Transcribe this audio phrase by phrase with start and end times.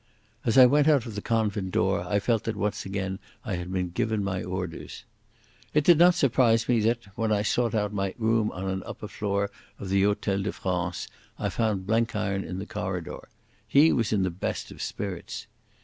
[0.43, 3.71] As I went out of the convent door I felt that once again I had
[3.71, 5.03] been given my orders.
[5.75, 9.07] It did not surprise me that, when I sought out my room on an upper
[9.07, 13.29] floor of the Hôtel de France, I found Blenkiron in the corridor.
[13.67, 15.45] He was in the best of spirits.